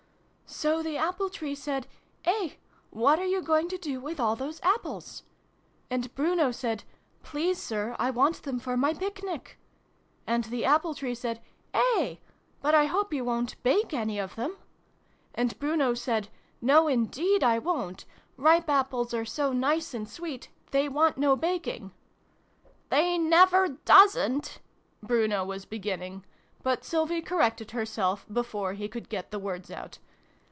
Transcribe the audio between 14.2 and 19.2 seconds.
them?' And Bruno said' No, indeed I wo'n't! Ripe Apples